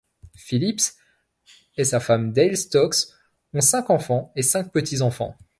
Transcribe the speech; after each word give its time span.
Phillips 0.35 0.93
et 1.77 1.83
sa 1.83 1.99
femme 1.99 2.33
Dale 2.33 2.57
Stokes 2.57 3.05
ont 3.53 3.61
cinq 3.61 3.91
enfants 3.91 4.31
et 4.35 4.41
cinq 4.41 4.71
petits-enfants. 4.73 5.37